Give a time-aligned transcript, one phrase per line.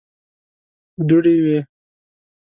[1.07, 1.59] دوړې وې.